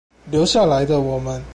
[0.31, 1.43] 留下來的我們